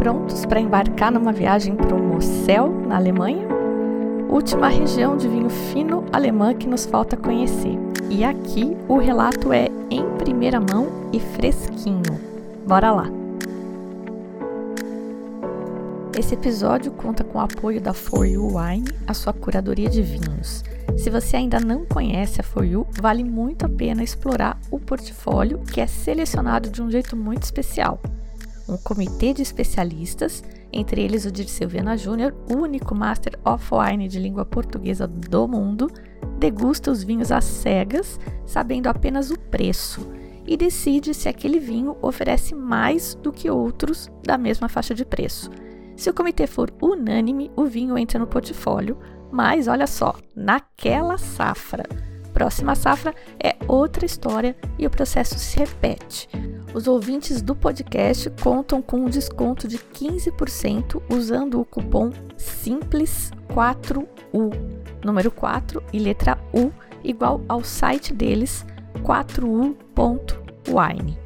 [0.00, 3.46] prontos para embarcar numa viagem para o Mosel, na Alemanha?
[4.30, 7.78] Última região de vinho fino alemã que nos falta conhecer.
[8.08, 12.18] E aqui o relato é em primeira mão e fresquinho.
[12.66, 13.10] Bora lá!
[16.18, 20.64] Esse episódio conta com o apoio da For You Wine, a sua curadoria de vinhos.
[20.96, 25.58] Se você ainda não conhece a For You, vale muito a pena explorar o portfólio
[25.58, 28.00] que é selecionado de um jeito muito especial
[28.70, 34.18] um comitê de especialistas, entre eles o Dirceu Viana Júnior, único Master of Wine de
[34.18, 35.90] língua portuguesa do mundo,
[36.38, 40.06] degusta os vinhos às cegas, sabendo apenas o preço,
[40.46, 45.50] e decide se aquele vinho oferece mais do que outros da mesma faixa de preço.
[45.96, 48.96] Se o comitê for unânime, o vinho entra no portfólio,
[49.30, 51.84] mas olha só, naquela safra.
[52.40, 56.26] Próxima safra é outra história e o processo se repete.
[56.72, 64.06] Os ouvintes do podcast contam com um desconto de 15% usando o cupom SIMPLES4U,
[65.04, 66.72] número 4 e letra U,
[67.04, 68.64] igual ao site deles
[69.02, 71.18] 4u.wine.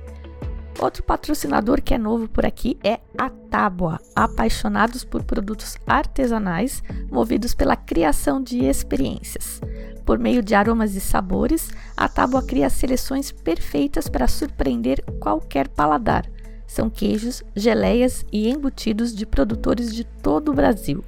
[0.81, 7.55] Outro patrocinador que é novo por aqui é a Tábua, apaixonados por produtos artesanais movidos
[7.55, 9.61] pela criação de experiências.
[10.05, 16.29] Por meio de aromas e sabores, a tábua cria seleções perfeitas para surpreender qualquer paladar.
[16.67, 21.05] São queijos, geleias e embutidos de produtores de todo o Brasil.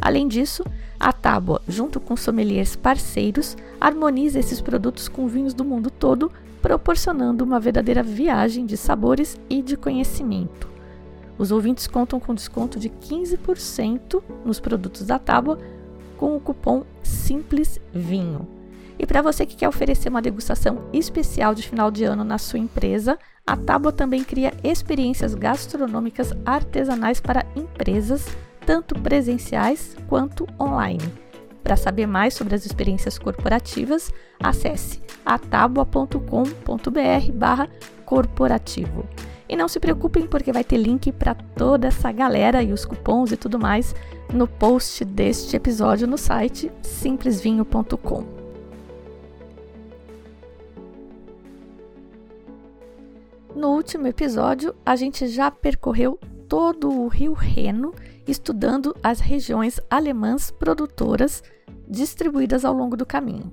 [0.00, 0.62] Além disso,
[1.00, 6.30] a tábua, junto com sommeliers parceiros, harmoniza esses produtos com vinhos do mundo todo,
[6.62, 10.68] proporcionando uma verdadeira viagem de sabores e de conhecimento.
[11.38, 15.58] Os ouvintes contam com desconto de 15% nos produtos da tábua
[16.16, 18.48] com o cupom Simples Vinho.
[18.98, 22.58] E para você que quer oferecer uma degustação especial de final de ano na sua
[22.58, 28.26] empresa, a Tábua também cria experiências gastronômicas artesanais para empresas,
[28.64, 31.12] tanto presenciais quanto online.
[31.62, 36.16] Para saber mais sobre as experiências corporativas, acesse atabua.com.br
[38.04, 39.04] corporativo.
[39.48, 43.30] E não se preocupem porque vai ter link para toda essa galera e os cupons
[43.30, 43.94] e tudo mais
[44.32, 48.24] no post deste episódio no site simplesvinho.com.
[53.54, 56.18] No último episódio, a gente já percorreu
[56.48, 57.94] todo o Rio Reno
[58.26, 61.42] estudando as regiões alemãs produtoras
[61.88, 63.52] distribuídas ao longo do caminho.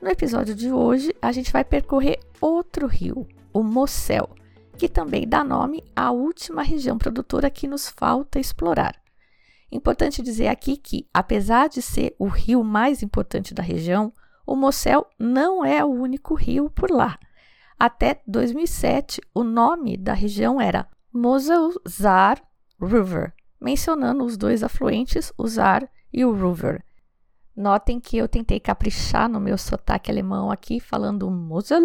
[0.00, 4.28] No episódio de hoje, a gente vai percorrer outro rio, o Mosel
[4.76, 8.94] que também dá nome à última região produtora que nos falta explorar.
[9.72, 14.12] Importante dizer aqui que, apesar de ser o rio mais importante da região,
[14.46, 17.18] o Mosel não é o único rio por lá.
[17.78, 22.42] Até 2007, o nome da região era Mosel-Saar
[22.80, 26.84] River, mencionando os dois afluentes, o Saar e o River.
[27.56, 31.82] Notem que eu tentei caprichar no meu sotaque alemão aqui, falando Mosel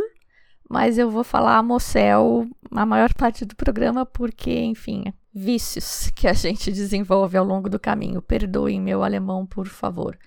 [0.72, 6.34] mas eu vou falar Mosel a maior parte do programa porque, enfim, vícios que a
[6.34, 8.22] gente desenvolve ao longo do caminho.
[8.22, 10.18] Perdoem meu alemão, por favor.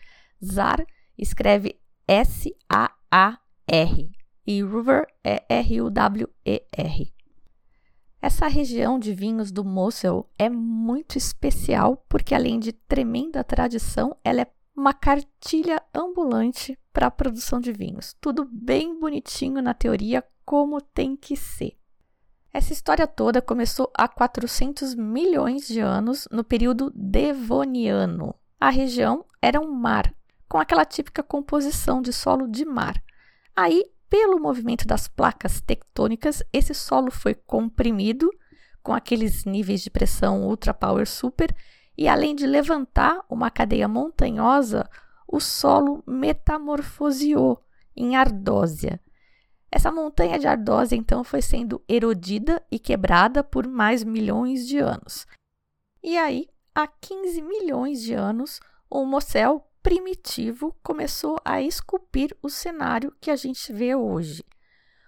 [0.45, 0.85] Zar
[1.17, 3.41] escreve S-A-A-R
[4.47, 7.15] e Ruwer é R-U-W-E-R.
[8.21, 14.43] Essa região de vinhos do Mosel é muito especial porque, além de tremenda tradição, ela
[14.43, 18.15] é uma cartilha ambulante para a produção de vinhos.
[18.21, 21.77] Tudo bem bonitinho na teoria, como tem que ser.
[22.53, 28.35] Essa história toda começou há 400 milhões de anos, no período Devoniano.
[28.61, 30.15] A região era um mar,
[30.49, 33.03] com aquela típica composição de solo de mar.
[33.57, 38.31] Aí, pelo movimento das placas tectônicas, esse solo foi comprimido
[38.83, 41.55] com aqueles níveis de pressão ultra power super
[41.97, 44.89] e além de levantar uma cadeia montanhosa,
[45.27, 47.61] o solo metamorfoseou
[47.97, 49.01] em ardósia.
[49.75, 55.27] Essa montanha de ardósia então foi sendo erodida e quebrada por mais milhões de anos.
[56.01, 63.13] E aí, há 15 milhões de anos, o Mosel primitivo começou a esculpir o cenário
[63.21, 64.45] que a gente vê hoje.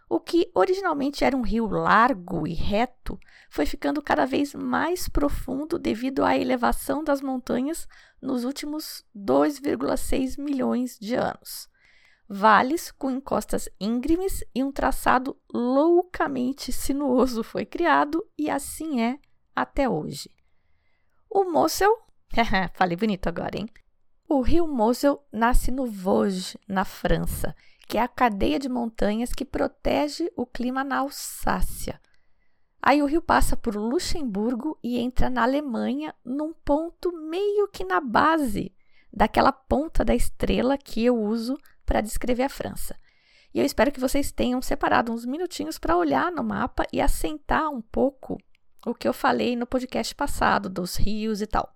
[0.08, 5.78] O que originalmente era um rio largo e reto foi ficando cada vez mais profundo
[5.78, 7.86] devido à elevação das montanhas
[8.20, 11.68] nos últimos 2,6 milhões de anos.
[12.28, 19.18] Vales com encostas íngremes e um traçado loucamente sinuoso foi criado e assim é
[19.54, 20.30] até hoje.
[21.30, 21.96] O Mosel,
[22.74, 23.68] falei bonito agora, hein?
[24.28, 27.54] O rio Mosel nasce no Vosges, na França,
[27.86, 32.00] que é a cadeia de montanhas que protege o clima na Alsácia.
[32.82, 38.00] Aí o rio passa por Luxemburgo e entra na Alemanha num ponto meio que na
[38.00, 38.74] base
[39.12, 42.98] daquela ponta da estrela que eu uso para descrever a França.
[43.54, 47.70] E eu espero que vocês tenham separado uns minutinhos para olhar no mapa e assentar
[47.70, 48.36] um pouco
[48.84, 51.74] o que eu falei no podcast passado dos rios e tal.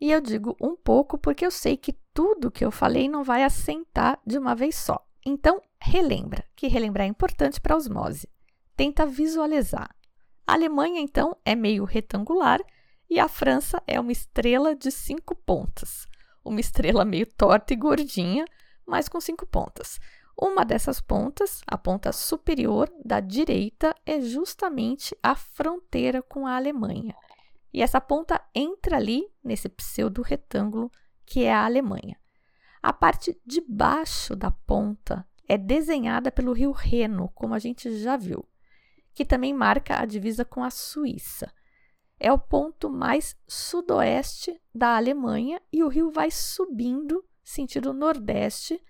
[0.00, 3.44] E eu digo um pouco porque eu sei que tudo que eu falei não vai
[3.44, 5.06] assentar de uma vez só.
[5.24, 8.28] Então, relembra, que relembrar é importante para osmose.
[8.74, 9.94] Tenta visualizar.
[10.46, 12.60] A Alemanha, então, é meio retangular
[13.08, 16.06] e a França é uma estrela de cinco pontas.
[16.44, 18.44] Uma estrela meio torta e gordinha,
[18.86, 20.00] mas com cinco pontas.
[20.40, 27.14] Uma dessas pontas, a ponta superior da direita, é justamente a fronteira com a Alemanha.
[27.72, 30.90] E essa ponta entra ali nesse pseudo retângulo
[31.26, 32.18] que é a Alemanha.
[32.82, 38.16] A parte de baixo da ponta é desenhada pelo rio Reno, como a gente já
[38.16, 38.48] viu,
[39.12, 41.52] que também marca a divisa com a Suíça.
[42.18, 48.80] É o ponto mais sudoeste da Alemanha e o rio vai subindo sentido nordeste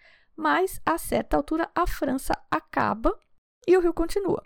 [0.41, 3.15] mas a certa altura a França acaba
[3.69, 4.43] e o rio continua.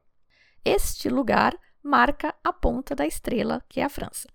[0.64, 4.28] Este lugar marca a ponta da estrela, que é a França.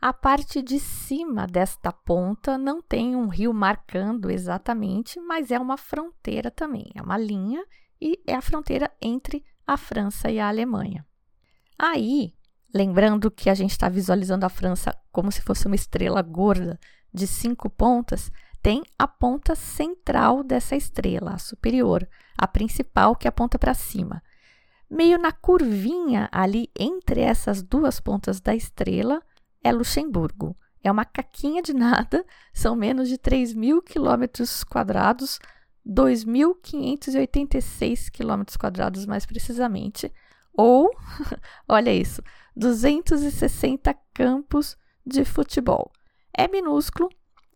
[0.00, 5.76] A parte de cima desta ponta não tem um rio marcando exatamente, mas é uma
[5.76, 7.64] fronteira também, é uma linha
[8.00, 11.04] e é a fronteira entre a França e a Alemanha.
[11.76, 12.32] Aí,
[12.72, 16.78] lembrando que a gente está visualizando a França como se fosse uma estrela gorda
[17.12, 18.30] de cinco pontas,
[18.62, 24.22] tem a ponta central dessa estrela, a superior, a principal que aponta para cima.
[24.90, 29.22] Meio na curvinha ali entre essas duas pontas da estrela
[29.62, 30.56] é Luxemburgo.
[30.82, 32.24] É uma caquinha de nada,
[32.54, 35.38] são menos de 3 mil quilômetros quadrados,
[35.86, 40.10] 2.586 quilômetros quadrados mais precisamente,
[40.52, 40.90] ou,
[41.68, 42.22] olha isso,
[42.56, 45.92] 260 campos de futebol.
[46.36, 47.08] É minúsculo,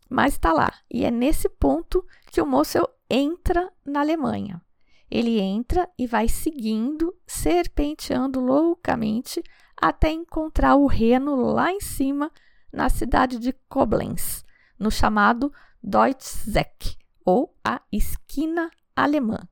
[0.09, 0.73] mas está lá.
[0.91, 4.61] E é nesse ponto que o Mossel entra na Alemanha.
[5.09, 9.43] Ele entra e vai seguindo, serpenteando loucamente
[9.77, 12.31] até encontrar o Reno lá em cima,
[12.71, 14.43] na cidade de Koblenz,
[14.79, 15.53] no chamado
[15.83, 19.47] Deutscheck, ou a esquina alemã.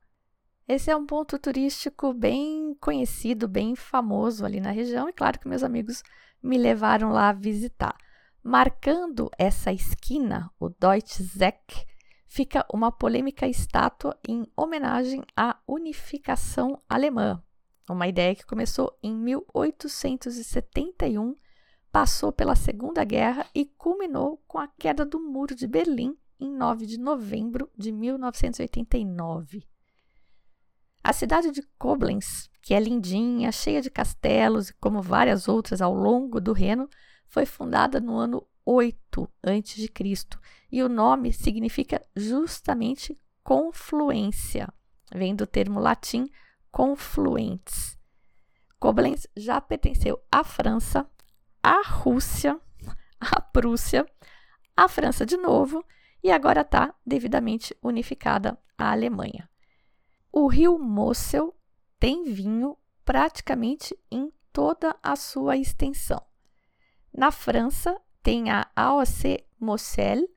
[0.66, 5.48] Esse é um ponto turístico bem conhecido, bem famoso ali na região, e claro que
[5.48, 6.02] meus amigos
[6.42, 7.96] me levaram lá a visitar.
[8.44, 11.86] Marcando essa esquina, o Deutsche Zeck,
[12.26, 17.40] fica uma polêmica estátua em homenagem à unificação alemã,
[17.88, 21.36] uma ideia que começou em 1871,
[21.92, 26.86] passou pela Segunda Guerra e culminou com a queda do Muro de Berlim em 9
[26.86, 29.68] de novembro de 1989.
[31.04, 35.94] A cidade de Koblenz, que é lindinha, cheia de castelos e como várias outras ao
[35.94, 36.88] longo do Reno,
[37.32, 39.88] foi fundada no ano 8 a.C.
[40.70, 44.68] e o nome significa justamente confluência,
[45.10, 46.28] vem do termo latim
[46.70, 47.98] confluentes.
[48.78, 51.08] Koblenz já pertenceu à França,
[51.62, 52.60] à Rússia,
[53.18, 54.06] à Prússia,
[54.76, 55.82] à França de novo
[56.22, 59.48] e agora está devidamente unificada à Alemanha.
[60.30, 61.56] O rio Mosel
[61.98, 62.76] tem vinho
[63.06, 66.22] praticamente em toda a sua extensão.
[67.12, 70.28] Na França, tem a AOC Moselle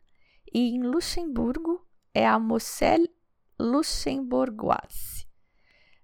[0.54, 3.10] e em Luxemburgo é a Moselle
[3.60, 5.26] Luxembourgoise.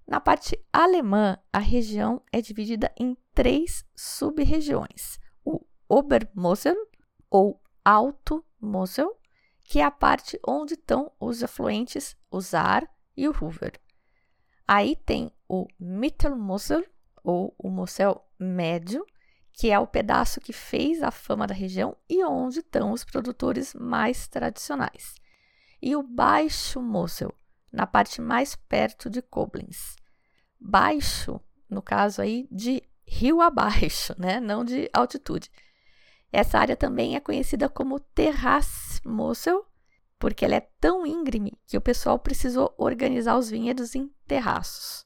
[0.07, 6.75] Na parte alemã, a região é dividida em três sub-regiões: o Obermosel
[7.29, 9.17] ou Alto Mosel,
[9.63, 13.71] que é a parte onde estão os afluentes, o Saar e o Ruhr.
[14.67, 16.85] Aí tem o Mittelmosel
[17.23, 19.05] ou o Mosel médio,
[19.53, 23.73] que é o pedaço que fez a fama da região e onde estão os produtores
[23.73, 25.15] mais tradicionais.
[25.81, 27.33] E o Baixo Mosel,
[27.71, 29.95] na parte mais perto de Koblenz.
[30.59, 31.39] Baixo,
[31.69, 34.39] no caso aí, de rio abaixo, né?
[34.39, 35.49] não de altitude.
[36.31, 39.65] Essa área também é conhecida como Terrasse Mosel,
[40.17, 45.05] porque ela é tão íngreme que o pessoal precisou organizar os vinhedos em terraços.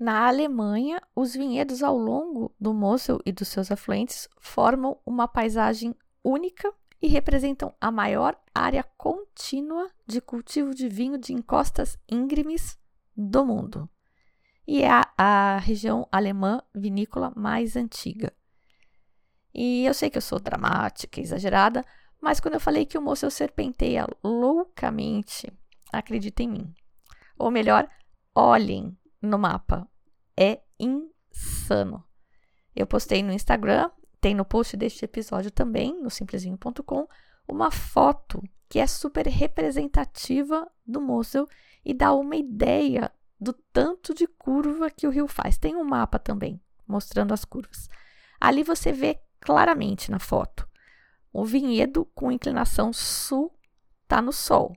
[0.00, 5.94] Na Alemanha, os vinhedos ao longo do Mosel e dos seus afluentes formam uma paisagem
[6.24, 12.78] única e representam a maior área contínua de cultivo de vinho de encostas íngremes
[13.14, 13.90] do mundo.
[14.66, 18.32] E é a, a região alemã vinícola mais antiga.
[19.52, 21.84] E eu sei que eu sou dramática, exagerada,
[22.22, 25.52] mas quando eu falei que o Mosel serpenteia loucamente,
[25.92, 26.74] acreditem em mim.
[27.38, 27.86] Ou melhor,
[28.34, 29.89] olhem no mapa.
[30.40, 32.02] É insano.
[32.74, 37.06] Eu postei no Instagram, tem no post deste episódio também, no simplesinho.com,
[37.46, 41.46] uma foto que é super representativa do Mosel
[41.84, 45.58] e dá uma ideia do tanto de curva que o rio faz.
[45.58, 47.88] Tem um mapa também mostrando as curvas.
[48.40, 50.68] Ali você vê claramente na foto
[51.32, 53.52] o vinhedo com inclinação sul
[54.02, 54.76] está no sol.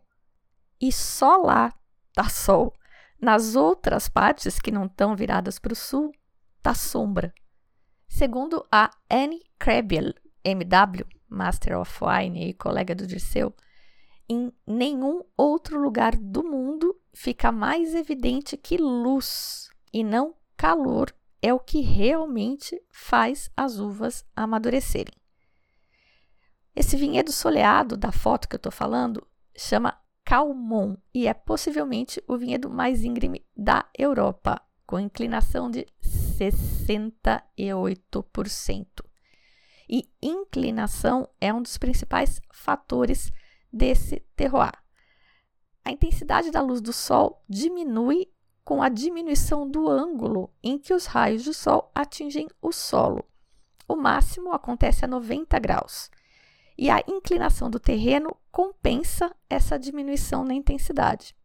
[0.79, 1.74] E só lá
[2.10, 2.74] está sol.
[3.22, 6.12] Nas outras partes que não estão viradas para o sul,
[6.58, 7.34] está sombra.
[8.08, 13.55] Segundo a Anne Krebiel, MW, Master of Wine e colega do Dirceu,
[14.29, 21.53] em nenhum outro lugar do mundo fica mais evidente que luz e não calor é
[21.53, 25.13] o que realmente faz as uvas amadurecerem.
[26.75, 32.38] Esse vinhedo soleado da foto que eu estou falando chama Calmon e é possivelmente o
[32.38, 38.88] vinhedo mais íngreme da Europa, com inclinação de 68%.
[39.89, 43.32] E inclinação é um dos principais fatores
[43.72, 44.74] desse terroir.
[45.86, 48.32] A intensidade da luz do sol diminui
[48.63, 53.25] com a diminuição do ângulo em que os raios do sol atingem o solo.
[53.88, 56.10] O máximo acontece a 90 graus
[56.77, 61.36] e a inclinação do terreno compensa essa diminuição na intensidade.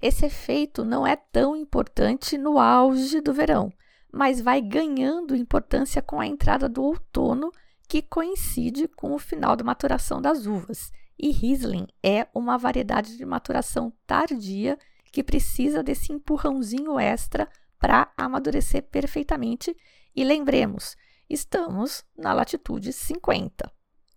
[0.00, 3.70] Esse efeito não é tão importante no auge do verão,
[4.10, 7.52] mas vai ganhando importância com a entrada do outono,
[7.86, 10.90] que coincide com o final da maturação das uvas.
[11.18, 14.78] E Riesling é uma variedade de maturação tardia
[15.12, 17.46] que precisa desse empurrãozinho extra
[17.78, 19.76] para amadurecer perfeitamente.
[20.16, 20.96] E lembremos,
[21.28, 23.70] estamos na latitude 50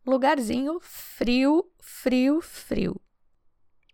[0.05, 2.99] lugarzinho frio, frio, frio.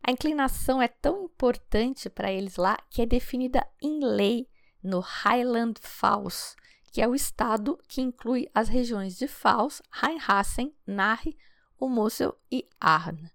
[0.02, 4.48] A inclinação é tão importante para eles lá que é definida em lei
[4.82, 6.56] no Highland Falls,
[6.92, 11.38] que é o estado que inclui as regiões de Falls, Rheinhessen, Nahe,
[11.78, 13.30] o Mosel e Arn.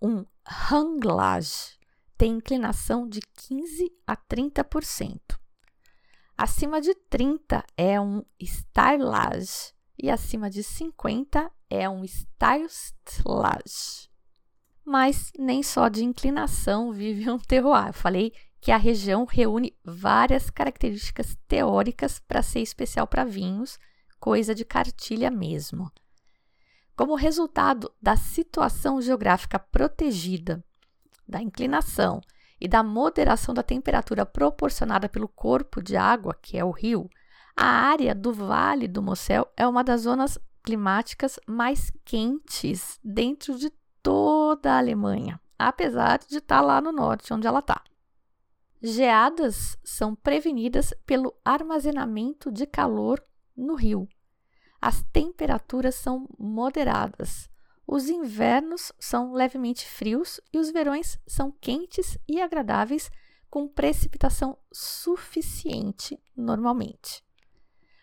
[0.00, 0.24] Um
[0.70, 1.78] Hanglage
[2.16, 5.18] tem inclinação de 15 a 30%.
[6.36, 14.08] Acima de 30 é um Stylage e acima de 50 é um Stylage.
[14.84, 17.88] Mas nem só de inclinação vive um terroir.
[17.88, 23.78] Eu falei que a região reúne várias características teóricas para ser especial para vinhos,
[24.18, 25.90] coisa de cartilha mesmo.
[26.94, 30.62] Como resultado da situação geográfica protegida,
[31.26, 32.20] da inclinação
[32.60, 37.08] e da moderação da temperatura proporcionada pelo corpo de água, que é o rio,
[37.62, 43.70] a área do Vale do Mosel é uma das zonas climáticas mais quentes dentro de
[44.02, 47.84] toda a Alemanha, apesar de estar lá no norte, onde ela está.
[48.80, 53.22] Geadas são prevenidas pelo armazenamento de calor
[53.54, 54.08] no rio.
[54.80, 57.50] As temperaturas são moderadas.
[57.86, 63.10] Os invernos são levemente frios e os verões são quentes e agradáveis,
[63.50, 67.22] com precipitação suficiente normalmente.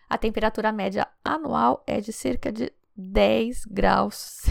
[0.10, 4.16] A temperatura média anual é de cerca de 10 graus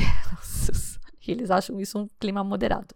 [0.45, 0.99] Celsius.
[1.27, 2.95] E eles acham isso um clima moderado.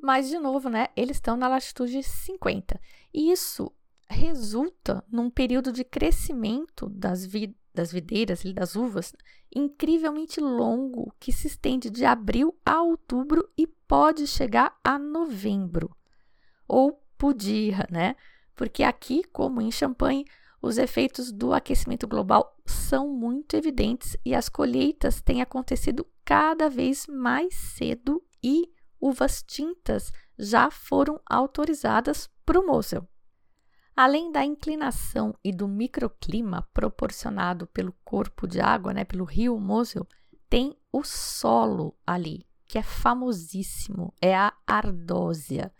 [0.00, 2.80] Mas, de novo, né, eles estão na latitude 50.
[3.12, 3.72] E isso
[4.08, 9.14] resulta num período de crescimento das, vi das videiras e das uvas
[9.54, 15.94] incrivelmente longo, que se estende de abril a outubro e pode chegar a novembro.
[16.66, 18.16] Ou podia, né?
[18.54, 20.24] Porque aqui, como em Champagne,
[20.60, 27.06] os efeitos do aquecimento global são muito evidentes e as colheitas têm acontecido cada vez
[27.06, 28.70] mais cedo e
[29.00, 33.06] uvas tintas já foram autorizadas para o Mosel.
[33.94, 40.06] Além da inclinação e do microclima proporcionado pelo corpo de água, né, pelo rio Mosel,
[40.50, 45.72] tem o solo ali, que é famosíssimo, é a ardósia.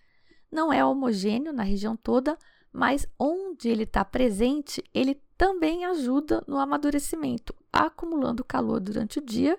[0.51, 2.39] Não é homogêneo na região toda,
[2.77, 9.59] mas onde ele está presente, ele também ajuda no amadurecimento, acumulando calor durante o dia,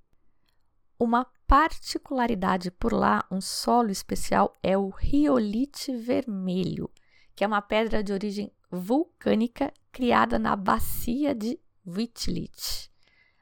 [0.98, 6.90] Uma particularidade por lá, um solo especial, é o riolite vermelho,
[7.34, 12.90] que é uma pedra de origem vulcânica criada na bacia de Wittlich,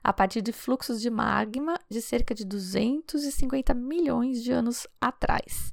[0.02, 5.72] a partir de fluxos de magma de cerca de 250 milhões de anos atrás.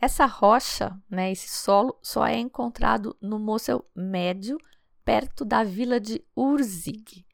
[0.00, 4.56] Essa rocha, né, esse solo, só é encontrado no Mosel Médio,
[5.04, 7.26] perto da vila de Urzig.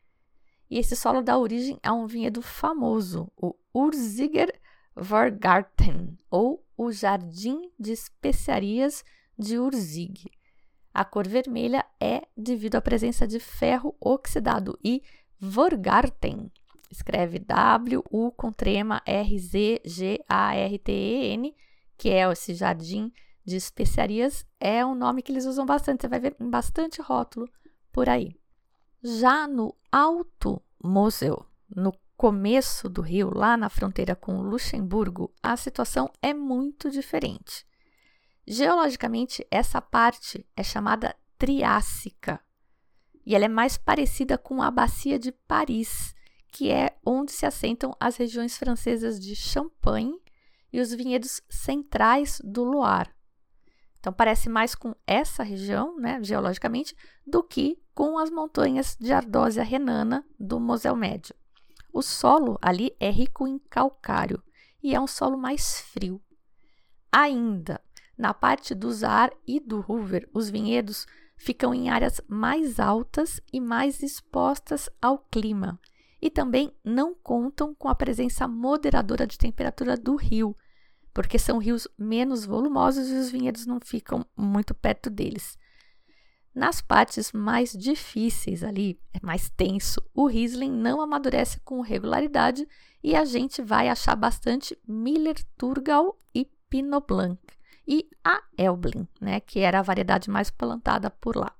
[0.68, 4.52] E esse solo dá origem a um vinhedo famoso, o Urziger
[4.96, 9.04] Vorgarten, ou o Jardim de Especiarias
[9.38, 10.28] de Urzig.
[10.92, 15.02] A cor vermelha é devido à presença de ferro oxidado e
[15.38, 16.50] Vorgarten
[16.90, 19.66] escreve W-U com trema R-Z-G-A-R-T-E-N
[21.96, 23.12] que é esse jardim
[23.44, 26.02] de especiarias, é um nome que eles usam bastante.
[26.02, 27.48] Você vai ver bastante rótulo
[27.92, 28.36] por aí.
[29.02, 36.10] Já no Alto Mosel, no começo do rio, lá na fronteira com Luxemburgo, a situação
[36.20, 37.64] é muito diferente.
[38.46, 42.40] Geologicamente, essa parte é chamada Triássica
[43.24, 46.14] e ela é mais parecida com a Bacia de Paris,
[46.48, 50.18] que é onde se assentam as regiões francesas de Champagne
[50.72, 53.10] e os vinhedos centrais do Loire.
[53.98, 56.94] Então, parece mais com essa região, né, geologicamente,
[57.26, 61.34] do que com as montanhas de Ardósia Renana do Mosel Médio.
[61.92, 64.42] O solo ali é rico em calcário
[64.82, 66.20] e é um solo mais frio.
[67.10, 67.80] Ainda,
[68.16, 71.06] na parte do Zar e do Hoover, os vinhedos
[71.36, 75.80] ficam em áreas mais altas e mais expostas ao clima,
[76.20, 80.56] e também não contam com a presença moderadora de temperatura do rio,
[81.16, 85.56] porque são rios menos volumosos e os vinhedos não ficam muito perto deles.
[86.54, 92.68] Nas partes mais difíceis ali, é mais tenso, o Riesling não amadurece com regularidade
[93.02, 97.40] e a gente vai achar bastante Miller Turgau e Pinot Blanc
[97.88, 101.56] e a Elblin, né, que era a variedade mais plantada por lá.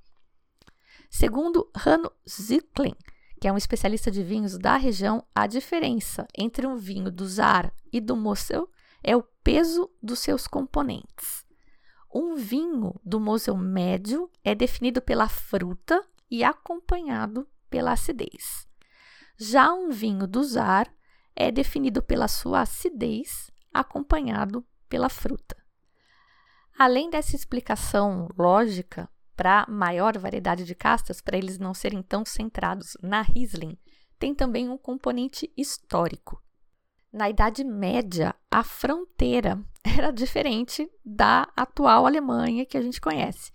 [1.09, 2.95] Segundo Hanno Zicklin,
[3.41, 7.73] que é um especialista de vinhos da região, a diferença entre um vinho do Zar
[7.91, 8.69] e do Mosel
[9.03, 11.45] é o peso dos seus componentes.
[12.13, 18.67] Um vinho do Mosel médio é definido pela fruta e acompanhado pela acidez.
[19.37, 20.91] Já um vinho do Zar
[21.35, 25.57] é definido pela sua acidez, acompanhado pela fruta.
[26.79, 32.97] Além dessa explicação lógica para maior variedade de castas, para eles não serem tão centrados
[33.03, 33.79] na Riesling,
[34.19, 36.43] tem também um componente histórico.
[37.13, 43.51] Na Idade Média, a fronteira era diferente da atual Alemanha que a gente conhece.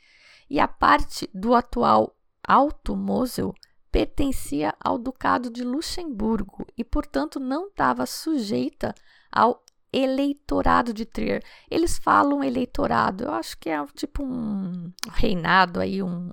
[0.50, 3.54] E a parte do atual Alto Mosel
[3.92, 8.96] pertencia ao Ducado de Luxemburgo e, portanto, não estava sujeita
[9.32, 11.44] ao eleitorado de Trier.
[11.70, 16.32] Eles falam eleitorado, eu acho que é tipo um reinado aí, um,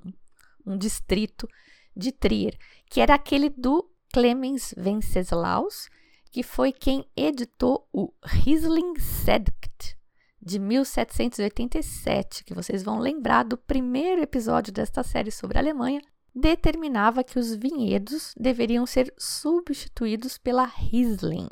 [0.64, 1.48] um distrito
[1.96, 2.56] de Trier,
[2.88, 5.88] que era aquele do Clemens Wenceslaus,
[6.30, 9.96] que foi quem editou o Riesling Sedict
[10.40, 16.00] de 1787, que vocês vão lembrar do primeiro episódio desta série sobre a Alemanha,
[16.34, 21.48] determinava que os vinhedos deveriam ser substituídos pela Riesling.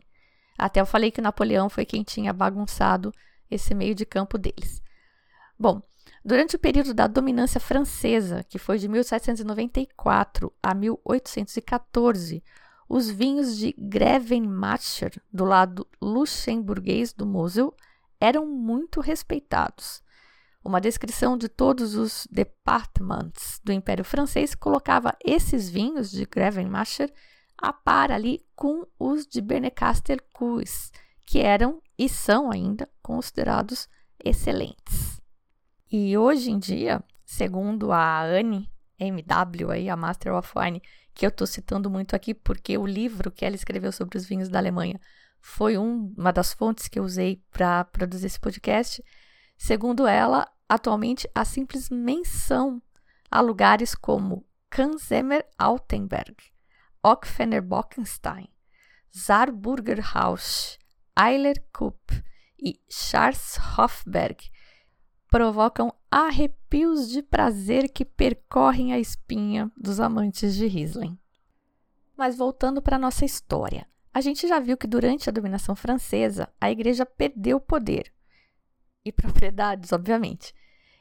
[0.59, 3.13] Até eu falei que Napoleão foi quem tinha bagunçado
[3.51, 4.83] esse meio de campo deles.
[5.59, 5.83] Bom,
[6.25, 12.43] durante o período da dominância francesa, que foi de 1794 a 1814,
[12.89, 17.75] os vinhos de Grevenmacher, do lado luxemburguês do Mosel,
[18.21, 20.03] eram muito respeitados.
[20.65, 27.13] Uma descrição de todos os departements do Império Francês colocava esses vinhos de Grevenmacher
[27.57, 30.91] a par ali com os de Bernecaster Cuis,
[31.25, 33.89] que eram e são ainda considerados
[34.25, 35.21] excelentes.
[35.91, 40.83] E hoje em dia, segundo a Anne MW, aí, a Master of Wine,
[41.17, 44.51] que eu estou citando muito aqui porque o livro que ela escreveu sobre os vinhos
[44.51, 45.01] da Alemanha
[45.41, 49.03] foi um, uma das fontes que eu usei para produzir esse podcast.
[49.57, 52.83] Segundo ela, atualmente a simples menção
[53.31, 56.37] a lugares como Kanzemer Altenberg,
[57.03, 58.49] Ockfener Bockenstein,
[59.11, 60.79] Saarburger Haus,
[61.19, 62.23] Eiler Kupp
[62.59, 64.51] e Charles Hofberg
[65.29, 71.19] provocam arrepios de prazer que percorrem a espinha dos amantes de Riesling.
[72.17, 73.87] Mas voltando para nossa história.
[74.13, 78.11] A gente já viu que durante a dominação francesa, a igreja perdeu poder
[79.05, 80.55] e propriedades, obviamente.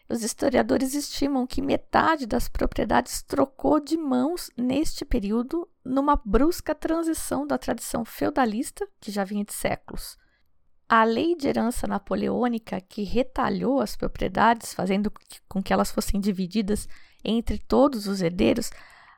[0.07, 7.47] Os historiadores estimam que metade das propriedades trocou de mãos neste período, numa brusca transição
[7.47, 10.17] da tradição feudalista, que já vinha de séculos.
[10.87, 15.11] A lei de herança napoleônica, que retalhou as propriedades, fazendo
[15.49, 16.87] com que elas fossem divididas
[17.23, 18.69] entre todos os herdeiros,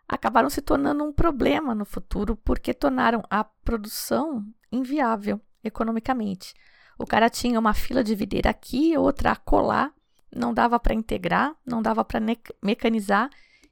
[0.07, 6.53] acabaram se tornando um problema no futuro porque tornaram a produção inviável economicamente.
[6.97, 9.91] O cara tinha uma fila de videira aqui, outra acolá,
[10.33, 12.21] não dava para integrar, não dava para
[12.63, 13.29] mecanizar,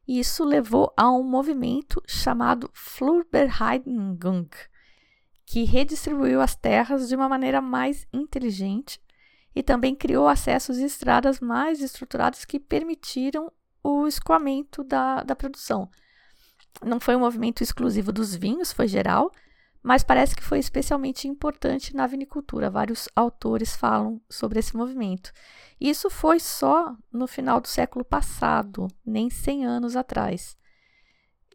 [0.08, 4.50] e isso levou a um movimento chamado Flurberheidung,
[5.46, 9.00] que redistribuiu as terras de uma maneira mais inteligente
[9.56, 13.52] e também criou acessos e estradas mais estruturados que permitiram
[13.84, 15.90] o escoamento da, da produção
[16.84, 19.32] não foi um movimento exclusivo dos vinhos, foi geral,
[19.82, 22.70] mas parece que foi especialmente importante na vinicultura.
[22.70, 25.32] Vários autores falam sobre esse movimento.
[25.80, 30.58] Isso foi só no final do século passado, nem 100 anos atrás.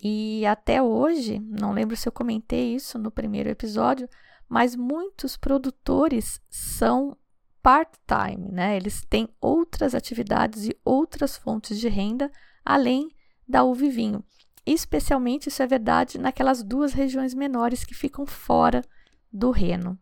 [0.03, 4.09] E até hoje, não lembro se eu comentei isso no primeiro episódio,
[4.49, 7.17] mas muitos produtores são
[7.63, 8.77] part-time, né?
[8.77, 12.31] Eles têm outras atividades e outras fontes de renda
[12.65, 13.11] além
[13.47, 14.25] da uva vinho.
[14.65, 18.83] Especialmente isso é verdade naquelas duas regiões menores que ficam fora
[19.33, 19.99] do Reno.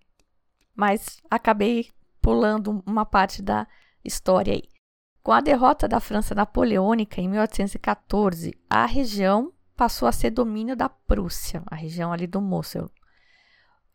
[0.74, 3.66] Mas acabei pulando uma parte da
[4.04, 4.62] história aí.
[5.22, 10.88] Com a derrota da França napoleônica em 1814, a região passou a ser domínio da
[10.88, 12.90] Prússia, a região ali do Mosel.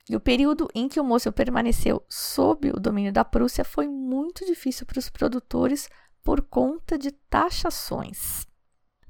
[0.10, 4.46] E o período em que o Mosel permaneceu sob o domínio da Prússia foi muito
[4.46, 5.90] difícil para os produtores
[6.24, 8.48] por conta de taxações.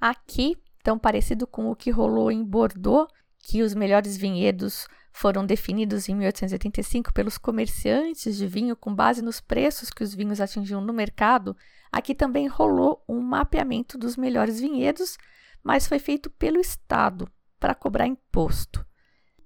[0.01, 3.07] Aqui tão parecido com o que rolou em Bordeaux,
[3.37, 9.39] que os melhores vinhedos foram definidos em 1885 pelos comerciantes de vinho com base nos
[9.39, 11.55] preços que os vinhos atingiam no mercado,
[11.91, 15.17] aqui também rolou um mapeamento dos melhores vinhedos,
[15.63, 17.27] mas foi feito pelo Estado
[17.59, 18.85] para cobrar imposto.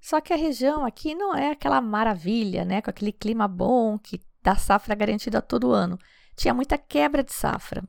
[0.02, 4.22] Só que a região aqui não é aquela maravilha, né, com aquele clima bom que
[4.42, 5.98] dá safra garantida todo ano.
[6.36, 7.84] Tinha muita quebra de safra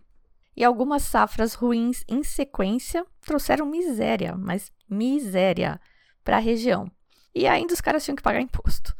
[0.59, 5.81] e algumas safras ruins em sequência trouxeram miséria, mas miséria,
[6.25, 6.91] para a região.
[7.33, 8.93] E ainda os caras tinham que pagar imposto.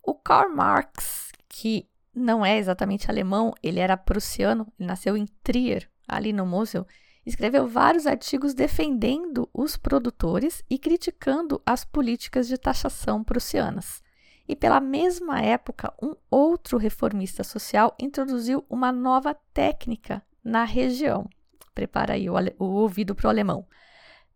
[0.00, 5.90] O Karl Marx, que não é exatamente alemão, ele era prussiano, ele nasceu em Trier,
[6.06, 6.86] ali no Mosel,
[7.28, 14.02] escreveu vários artigos defendendo os produtores e criticando as políticas de taxação prussianas.
[14.48, 21.28] E pela mesma época, um outro reformista social introduziu uma nova técnica na região.
[21.74, 23.68] Prepara aí o, o ouvido para o alemão.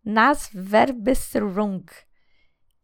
[0.05, 1.83] Nas Verbesserung,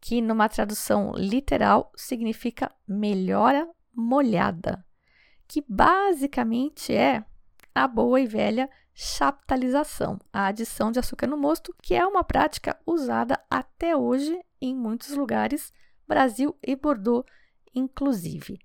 [0.00, 4.84] que numa tradução literal significa melhora molhada,
[5.46, 7.24] que basicamente é
[7.72, 8.68] a boa e velha
[9.02, 14.76] chaptalização, a adição de açúcar no mosto, que é uma prática usada até hoje em
[14.76, 15.72] muitos lugares,
[16.06, 17.24] Brasil e Bordeaux
[17.74, 18.58] inclusive.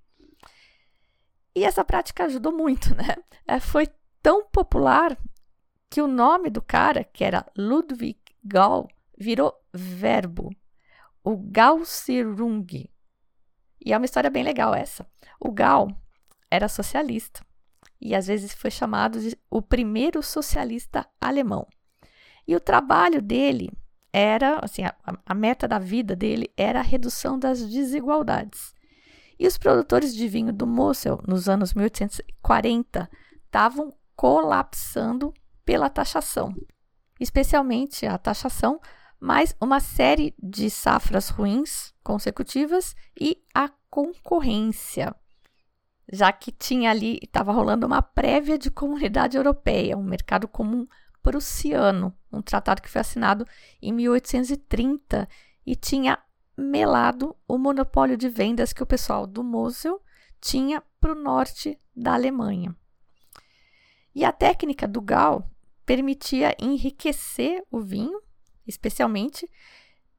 [1.55, 3.15] E essa prática ajudou muito, né?
[3.47, 3.87] É, foi
[4.21, 5.17] tão popular
[5.89, 10.49] que o nome do cara, que era Ludwig Gall, virou verbo,
[11.23, 12.89] o Gaussierung.
[13.79, 15.07] E é uma história bem legal essa.
[15.39, 15.95] O Gall
[16.51, 17.41] era socialista
[17.99, 21.67] e às vezes foi chamado de o primeiro socialista alemão.
[22.47, 23.71] E o trabalho dele
[24.13, 28.73] era, assim, a, a meta da vida dele era a redução das desigualdades.
[29.37, 33.09] E os produtores de vinho do Mosel, nos anos 1840,
[33.43, 35.33] estavam colapsando
[35.65, 36.55] pela taxação,
[37.19, 38.79] especialmente a taxação,
[39.19, 45.15] mais uma série de safras ruins consecutivas e a concorrência,
[46.11, 50.87] já que tinha ali, estava rolando uma prévia de comunidade europeia, um mercado comum
[51.21, 53.47] prussiano, um tratado que foi assinado
[53.81, 55.27] em 1830
[55.65, 56.19] e tinha
[56.55, 60.01] melado o monopólio de vendas que o pessoal do Mosel
[60.39, 62.75] tinha para o norte da Alemanha.
[64.13, 65.49] E a técnica do Gal
[65.85, 68.21] permitia enriquecer o vinho,
[68.65, 69.49] especialmente,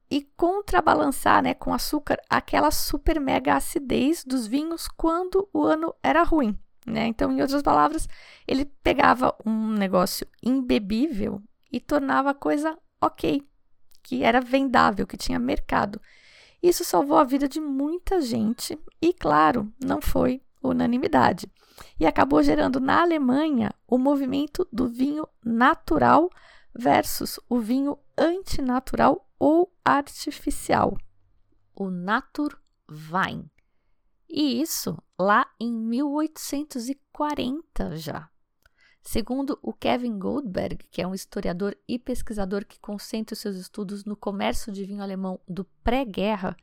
[0.09, 6.23] e contrabalançar né, com açúcar aquela super mega acidez dos vinhos quando o ano era
[6.23, 6.57] ruim.
[6.85, 7.07] Né?
[7.07, 8.07] Então, em outras palavras,
[8.47, 11.41] ele pegava um negócio imbebível
[11.71, 13.45] e tornava a coisa ok,
[14.01, 16.01] que era vendável, que tinha mercado.
[16.63, 21.51] Isso salvou a vida de muita gente e, claro, não foi unanimidade
[21.99, 26.29] e acabou gerando na Alemanha o movimento do vinho natural
[26.73, 30.95] versus o vinho antinatural ou artificial,
[31.75, 33.49] o Naturwein.
[34.29, 38.29] E isso lá em 1840 já.
[39.01, 44.17] Segundo o Kevin Goldberg, que é um historiador e pesquisador que concentra seus estudos no
[44.17, 46.57] comércio de vinho alemão do pré-guerra,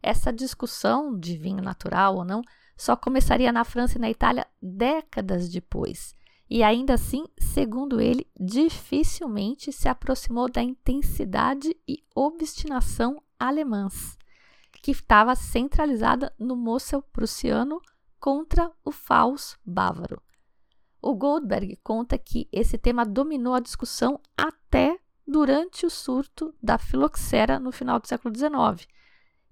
[0.00, 2.40] essa discussão de vinho natural ou não
[2.76, 6.14] só começaria na França e na Itália décadas depois.
[6.50, 14.16] E ainda assim, segundo ele, dificilmente se aproximou da intensidade e obstinação alemãs,
[14.82, 17.80] que estava centralizada no Mosel prussiano
[18.18, 20.22] contra o Faus bávaro.
[21.00, 27.60] O Goldberg conta que esse tema dominou a discussão até durante o surto da filoxera
[27.60, 28.88] no final do século XIX.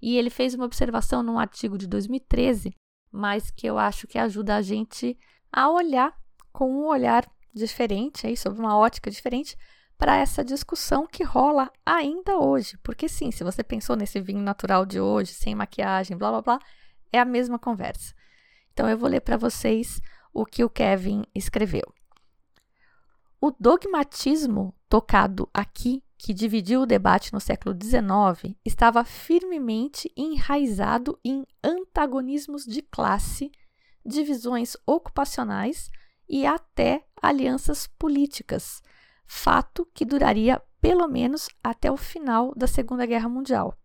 [0.01, 2.75] E ele fez uma observação num artigo de 2013
[3.11, 5.17] mas que eu acho que ajuda a gente
[5.51, 6.15] a olhar
[6.57, 9.55] com um olhar diferente, aí, sob uma ótica diferente,
[9.95, 12.79] para essa discussão que rola ainda hoje.
[12.81, 16.59] Porque, sim, se você pensou nesse vinho natural de hoje, sem maquiagem, blá blá blá,
[17.13, 18.11] é a mesma conversa.
[18.73, 20.01] Então, eu vou ler para vocês
[20.33, 21.93] o que o Kevin escreveu.
[23.39, 31.45] O dogmatismo tocado aqui que dividiu o debate no século XIX, estava firmemente enraizado em
[31.63, 33.51] antagonismos de classe,
[34.03, 35.91] divisões ocupacionais
[36.27, 38.81] e até alianças políticas,
[39.25, 43.77] fato que duraria pelo menos até o final da Segunda Guerra Mundial.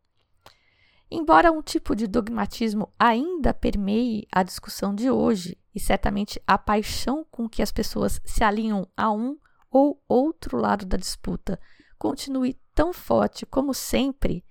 [1.10, 7.26] Embora um tipo de dogmatismo ainda permeie a discussão de hoje, e certamente a paixão
[7.30, 9.38] com que as pessoas se alinham a um
[9.70, 11.58] ou outro lado da disputa
[11.98, 14.44] continue tão forte como sempre,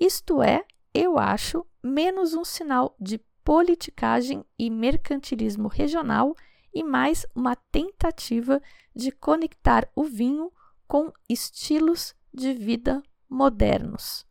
[0.00, 0.64] isto é,
[0.94, 6.34] eu acho, menos um sinal de politicagem e mercantilismo regional
[6.72, 8.60] e mais uma tentativa
[8.94, 10.52] de conectar o vinho
[10.86, 14.26] com estilos de vida modernos.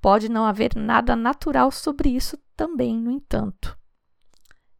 [0.00, 3.78] Pode não haver nada natural sobre isso também, no entanto.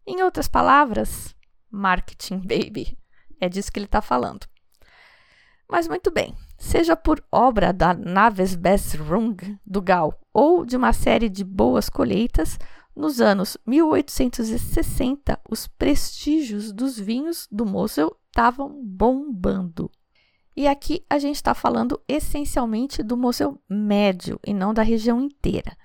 [0.07, 1.35] Em outras palavras,
[1.71, 2.99] marketing baby.
[3.41, 4.47] É disso que ele está falando.
[5.69, 11.29] Mas muito bem, seja por obra da Naves Besrung do Gal ou de uma série
[11.29, 12.59] de boas colheitas,
[12.95, 19.91] nos anos 1860 os prestígios dos vinhos do Mosel estavam bombando.
[20.55, 25.77] E aqui a gente está falando essencialmente do Mosel médio e não da região inteira.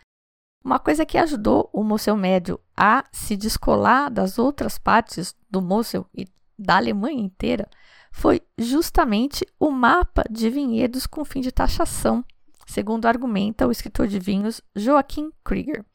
[0.64, 6.06] Uma coisa que ajudou o Mosel médio a se descolar das outras partes do Mosel
[6.14, 6.28] e
[6.60, 7.70] da Alemanha inteira
[8.12, 12.26] foi justamente o mapa de vinhedos com fim de taxação,
[12.66, 15.86] segundo argumenta o escritor de vinhos Joachim Krieger.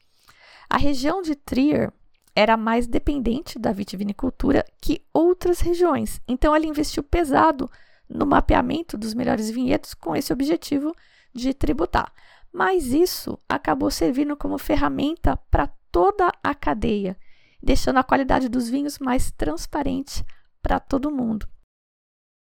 [0.73, 1.93] A região de Trier
[2.35, 7.69] era mais dependente da vitivinicultura que outras regiões, então ele investiu pesado
[8.09, 10.91] no mapeamento dos melhores vinhedos com esse objetivo
[11.31, 12.11] de tributar.
[12.51, 17.15] Mas isso acabou servindo como ferramenta para toda a cadeia,
[17.61, 20.25] deixando a qualidade dos vinhos mais transparente
[20.59, 21.47] para todo mundo.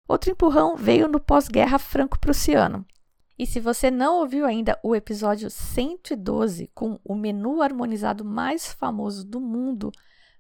[0.06, 2.86] Outro empurrão veio no pós-guerra franco-prussiano.
[3.38, 9.24] E se você não ouviu ainda o episódio 112 com o menu harmonizado mais famoso
[9.24, 9.92] do mundo,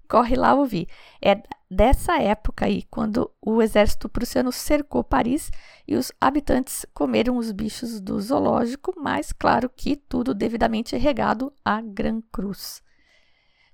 [0.08, 0.88] corre lá ouvir.
[1.22, 5.52] É dessa época aí, quando o exército prussiano cercou Paris
[5.88, 11.82] e os habitantes comeram os bichos do zoológico, mas claro que tudo devidamente regado à
[11.82, 12.82] Gran Cruz.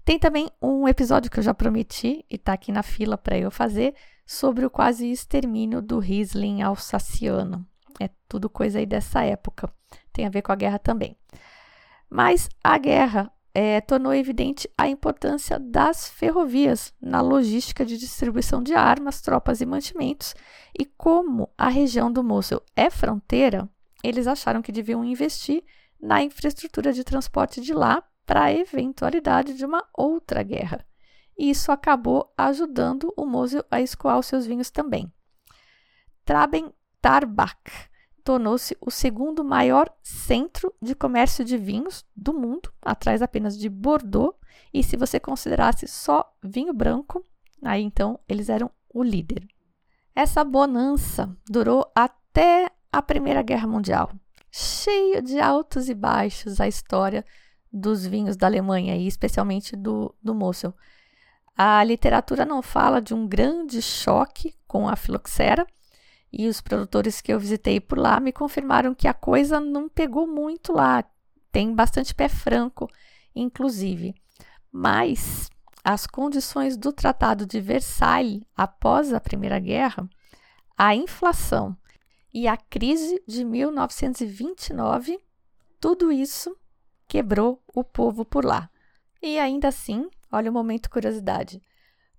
[0.04, 3.50] Tem também um episódio que eu já prometi e está aqui na fila para eu
[3.50, 7.66] fazer sobre o quase extermínio do Riesling alsaciano.
[8.00, 9.72] É tudo coisa aí dessa época.
[10.12, 11.18] Tem a ver com a guerra também.
[12.10, 18.74] Mas a guerra é, tornou evidente a importância das ferrovias na logística de distribuição de
[18.74, 20.34] armas, tropas e mantimentos,
[20.78, 23.70] e como a região do Mosul é fronteira,
[24.04, 25.64] eles acharam que deviam investir
[26.02, 30.86] na infraestrutura de transporte de lá para a eventualidade de uma outra guerra.
[31.38, 35.12] E isso acabou ajudando o Mosel a escoar os seus vinhos também.
[36.26, 37.90] Traben Tarbach
[38.24, 44.34] tornou-se o segundo maior centro de comércio de vinhos do mundo, atrás apenas de Bordeaux,
[44.74, 47.22] e se você considerasse só vinho branco,
[47.62, 49.46] aí então eles eram o líder.
[50.16, 54.14] Essa bonança durou até a Primeira Guerra Mundial,
[54.50, 57.26] cheio de altos e baixos a história
[57.70, 60.74] dos vinhos da Alemanha e especialmente do, do Mosel.
[61.54, 65.68] A literatura não fala de um grande choque com a filoxera
[66.34, 70.26] e os produtores que eu visitei por lá me confirmaram que a coisa não pegou
[70.26, 71.06] muito lá,
[71.52, 72.90] tem bastante pé franco,
[73.36, 74.16] inclusive.
[74.72, 75.52] Mas
[75.84, 80.10] as condições do Tratado de Versailles após a Primeira Guerra,
[80.76, 81.78] a inflação
[82.34, 85.20] e a crise de 1929
[85.84, 86.56] tudo isso
[87.10, 88.70] quebrou o povo por lá.
[89.22, 91.62] E ainda assim, olha o momento curiosidade.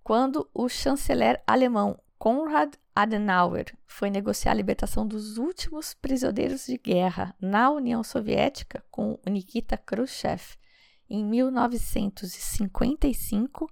[0.03, 7.35] Quando o chanceler alemão Konrad Adenauer foi negociar a libertação dos últimos prisioneiros de guerra
[7.41, 10.57] na União Soviética com Nikita Khrushchev
[11.09, 13.71] em 1955,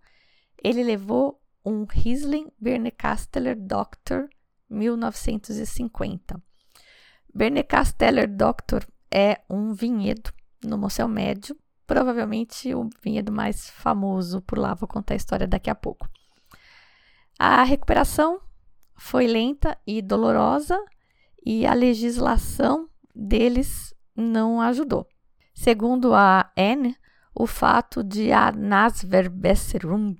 [0.62, 4.28] ele levou um Riesling Bernecasteller Doctor
[4.68, 6.42] 1950.
[7.34, 10.30] Bernecasteller Doctor é um vinhedo
[10.64, 11.56] no Mosel Médio,
[11.86, 14.74] provavelmente o vinhedo mais famoso por lá.
[14.74, 16.06] Vou contar a história daqui a pouco.
[17.38, 18.38] A recuperação
[18.96, 20.78] foi lenta e dolorosa
[21.44, 25.06] e a legislação deles não ajudou.
[25.54, 26.96] Segundo a N,
[27.34, 30.16] o fato de a Nasverbesserung,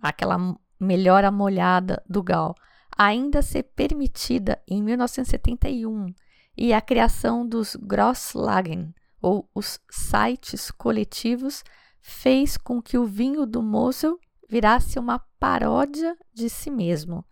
[0.00, 2.54] aquela melhora molhada do Gal,
[2.96, 6.12] ainda ser permitida em 1971
[6.56, 11.62] e a criação dos Grosslagen, ou os sites coletivos,
[12.00, 17.24] fez com que o vinho do Mosel virasse uma paródia de si mesmo.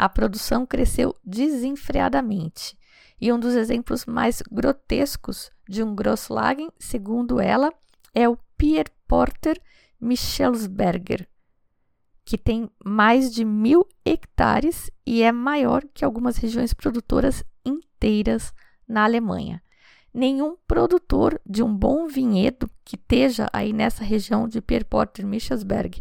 [0.00, 2.74] A produção cresceu desenfreadamente.
[3.20, 7.70] E um dos exemplos mais grotescos de um Grosslagen, segundo ela,
[8.14, 9.60] é o Pierre Porter
[10.00, 11.28] Michelsberger,
[12.24, 18.54] que tem mais de mil hectares e é maior que algumas regiões produtoras inteiras
[18.88, 19.62] na Alemanha.
[20.14, 26.00] Nenhum produtor de um bom vinhedo que esteja aí nessa região de Pierre Porter Michelsberg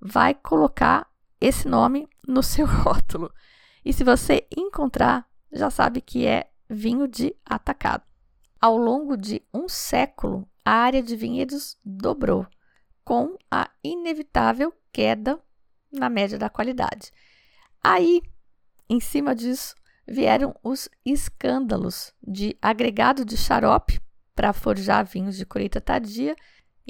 [0.00, 1.10] vai colocar
[1.40, 3.32] esse nome no seu rótulo.
[3.84, 8.04] E se você encontrar, já sabe que é vinho de atacado.
[8.60, 12.46] Ao longo de um século, a área de vinhedos dobrou,
[13.02, 15.40] com a inevitável queda
[15.90, 17.10] na média da qualidade.
[17.82, 18.22] Aí,
[18.88, 19.74] em cima disso,
[20.06, 24.00] vieram os escândalos de agregado de xarope
[24.34, 26.36] para forjar vinhos de colheita tardia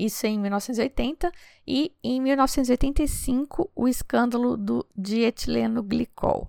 [0.04, 1.30] isso em 1980,
[1.66, 6.48] e em 1985 o escândalo do dietileno glicol.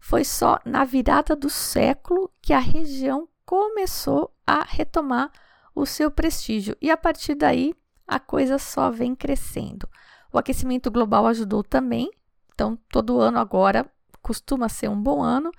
[0.00, 5.30] Foi só na virada do século que a região começou a retomar
[5.74, 7.74] o seu prestígio e a partir daí
[8.06, 9.88] a coisa só vem crescendo.
[10.32, 12.10] O aquecimento global ajudou também,
[12.52, 15.50] então todo ano agora costuma ser um bom ano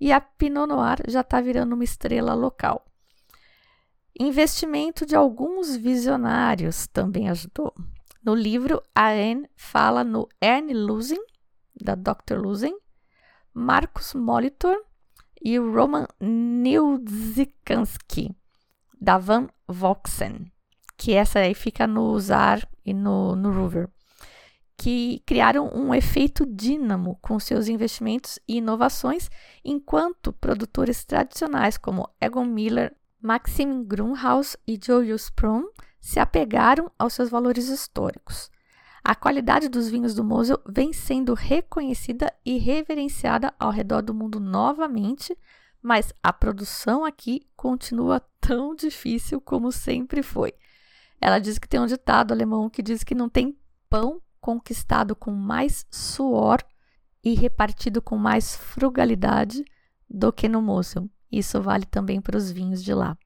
[0.00, 2.84] e a Pinot Noir já está virando uma estrela local.
[4.18, 7.74] Investimento de alguns visionários também ajudou.
[8.24, 11.18] No livro, a Anne fala no Erne Lusin,
[11.74, 12.36] da Dr.
[12.36, 12.74] Lusin,
[13.52, 14.76] Marcos Molitor
[15.42, 16.94] e Roman Niudzikanski,
[19.00, 20.50] da Van Voxen,
[20.96, 23.90] que essa aí fica no Zar e no, no Rover,
[24.76, 29.28] que criaram um efeito dínamo com seus investimentos e inovações,
[29.64, 32.94] enquanto produtores tradicionais como Egon Miller,
[33.26, 38.50] Maxim Grunhaus e Julius Prum se apegaram aos seus valores históricos.
[39.02, 44.38] A qualidade dos vinhos do Mosel vem sendo reconhecida e reverenciada ao redor do mundo
[44.38, 45.34] novamente,
[45.80, 50.52] mas a produção aqui continua tão difícil como sempre foi.
[51.18, 53.56] Ela diz que tem um ditado alemão que diz que não tem
[53.88, 56.58] pão conquistado com mais suor
[57.24, 59.64] e repartido com mais frugalidade
[60.10, 61.08] do que no Mosel.
[61.38, 63.18] Isso vale também para os vinhos de lá.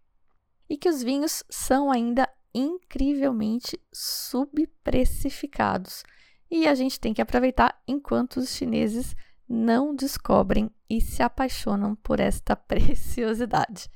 [0.68, 6.04] E que os vinhos são ainda incrivelmente subprecificados.
[6.50, 9.14] E a gente tem que aproveitar enquanto os chineses
[9.46, 13.90] não descobrem e se apaixonam por esta preciosidade.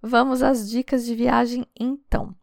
[0.00, 2.34] Vamos às dicas de viagem então.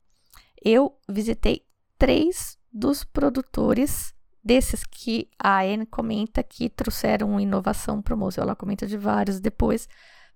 [0.61, 1.65] Eu visitei
[1.97, 8.43] três dos produtores desses que a Anne comenta que trouxeram inovação para o museu.
[8.43, 9.87] Ela comenta de vários depois,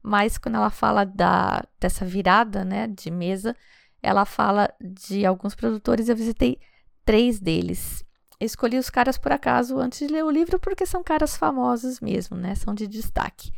[0.04, 3.56] mas quando ela fala da, dessa virada né, de mesa,
[4.02, 6.10] ela fala de alguns produtores.
[6.10, 6.60] Eu visitei
[7.06, 8.04] três deles.
[8.40, 12.36] Escolhi os caras por acaso antes de ler o livro, porque são caras famosos mesmo,
[12.36, 12.54] né?
[12.56, 13.52] São de destaque.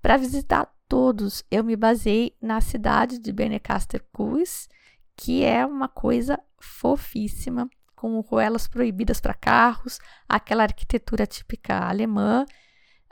[0.00, 4.68] Para visitar todos, eu me baseei na cidade de Bernecaster Kues,
[5.14, 9.98] que é uma coisa fofíssima, com ruelas proibidas para carros,
[10.28, 12.46] aquela arquitetura típica alemã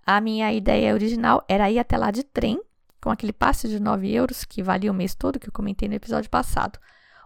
[0.07, 2.61] a minha ideia original era ir até lá de trem,
[3.01, 5.95] com aquele passe de 9 euros que valia o mês todo, que eu comentei no
[5.95, 6.79] episódio passado.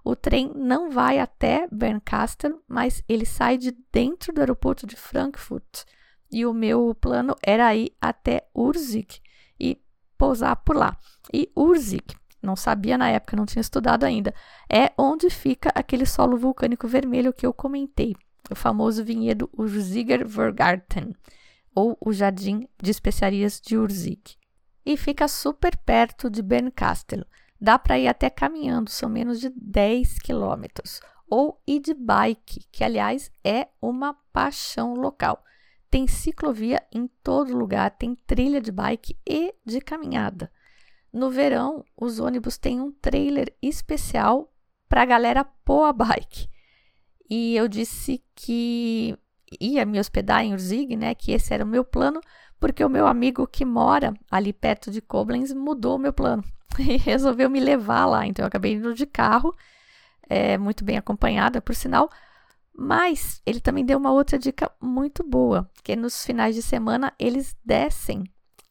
[0.05, 5.85] O trem não vai até Bernkastel, mas ele sai de dentro do aeroporto de Frankfurt.
[6.31, 9.21] E o meu plano era ir até Urzig
[9.59, 9.81] e
[10.17, 10.97] pousar por lá.
[11.33, 12.05] E Urzig,
[12.43, 14.35] não sabia na época, não tinha estudado ainda,
[14.69, 18.15] é onde fica aquele solo vulcânico vermelho que eu comentei,
[18.51, 21.15] o famoso vinhedo Urziger Vergarten
[21.79, 24.37] ou o Jardim de Especiarias de Urzig.
[24.85, 27.25] E fica super perto de Bernkastel.
[27.61, 31.01] Dá para ir até caminhando, são menos de 10 quilômetros.
[31.31, 35.45] Ou ir de bike, que aliás é uma paixão local.
[35.89, 40.51] Tem ciclovia em todo lugar, tem trilha de bike e de caminhada.
[41.13, 44.53] No verão, os ônibus têm um trailer especial
[44.89, 46.49] para a galera pôr a bike.
[47.31, 49.17] E eu disse que
[49.61, 51.15] ia me hospedar em Urzig, né?
[51.15, 52.21] Que esse era o meu plano,
[52.59, 56.43] porque o meu amigo que mora ali perto de Koblenz mudou o meu plano
[56.79, 58.27] e resolveu me levar lá.
[58.27, 59.55] Então eu acabei indo de carro,
[60.29, 62.09] é, muito bem acompanhada, por sinal.
[62.81, 67.57] Mas ele também deu uma outra dica muito boa, que nos finais de semana eles
[67.65, 68.23] descem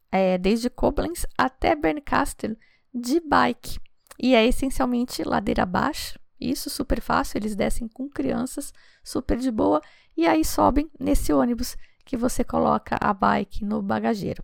[0.09, 2.55] é, desde Koblenz até Bernkastel
[2.93, 3.79] de bike.
[4.19, 8.73] E é essencialmente ladeira abaixo, isso super fácil, eles descem com crianças,
[9.03, 9.81] super de boa,
[10.15, 11.75] e aí sobem nesse ônibus
[12.05, 14.43] que você coloca a bike no bagageiro.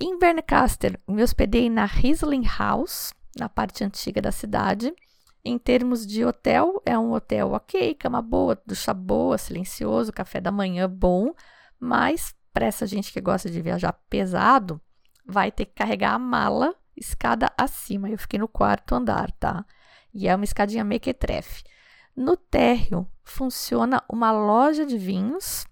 [0.00, 4.92] Em Bernkastel, me hospedei na Riesling House, na parte antiga da cidade.
[5.44, 10.50] Em termos de hotel, é um hotel ok, cama boa, ducha boa, silencioso, café da
[10.50, 11.32] manhã bom,
[11.78, 14.80] mas para essa gente que gosta de viajar pesado,
[15.26, 18.08] vai ter que carregar a mala escada acima.
[18.08, 19.64] Eu fiquei no quarto andar, tá?
[20.14, 21.64] E é uma escadinha mequetrefe.
[22.14, 25.66] No térreo funciona uma loja de vinhos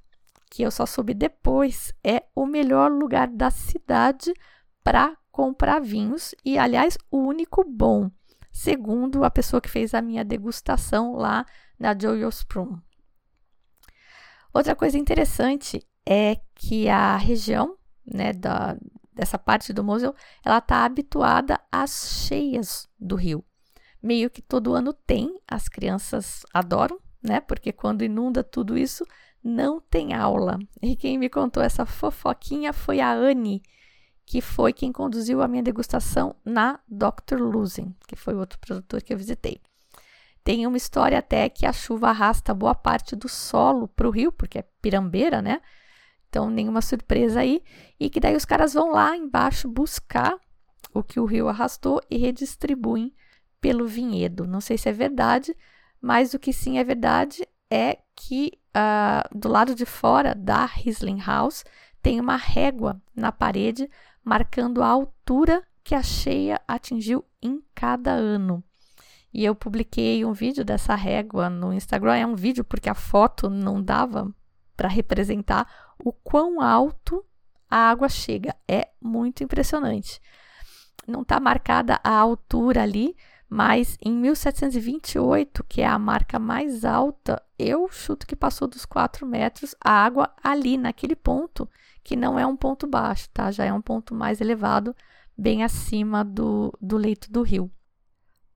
[0.53, 4.35] que eu só soube depois, é o melhor lugar da cidade
[4.85, 8.11] para comprar vinhos e, aliás, o único bom,
[8.53, 11.47] segundo a pessoa que fez a minha degustação lá
[11.79, 12.79] na Joyosprung.
[14.53, 18.77] Outra coisa interessante é que a região né, da,
[19.11, 20.15] dessa parte do Mosel,
[20.45, 23.43] ela está habituada às cheias do rio.
[24.03, 27.41] Meio que todo ano tem, as crianças adoram, né?
[27.41, 29.07] Porque quando inunda tudo isso,
[29.43, 30.59] não tem aula.
[30.81, 33.63] E quem me contou essa fofoquinha foi a Anne,
[34.25, 37.41] que foi quem conduziu a minha degustação na Dr.
[37.41, 39.61] Luzen, que foi outro produtor que eu visitei.
[40.45, 44.33] Tem uma história até que a chuva arrasta boa parte do solo para o rio,
[44.33, 45.61] porque é pirambeira, né?
[46.29, 47.63] Então, nenhuma surpresa aí.
[48.01, 50.37] E que daí os caras vão lá embaixo buscar
[50.93, 53.15] o que o rio arrastou e redistribuem
[53.63, 54.47] pelo vinhedo.
[54.47, 55.57] Não sei se é verdade,
[56.01, 61.23] mas o que sim é verdade é que uh, do lado de fora da Riesling
[61.25, 61.65] House
[62.03, 63.89] tem uma régua na parede
[64.23, 68.63] marcando a altura que a cheia atingiu em cada ano.
[69.33, 72.17] E eu publiquei um vídeo dessa régua no Instagram.
[72.17, 74.33] É um vídeo porque a foto não dava
[74.77, 75.67] para representar
[76.05, 77.25] o quão alto
[77.71, 78.55] a água chega.
[78.69, 80.21] É muito impressionante.
[81.07, 83.17] Não está marcada a altura ali,
[83.53, 89.27] mas em 1728, que é a marca mais alta, eu chuto que passou dos 4
[89.27, 91.69] metros a água ali, naquele ponto,
[92.03, 93.51] que não é um ponto baixo, tá?
[93.51, 94.97] Já é um ponto mais elevado,
[95.37, 97.71] bem acima do, do leito do rio.